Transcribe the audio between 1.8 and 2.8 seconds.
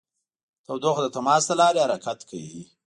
حرکت کوي.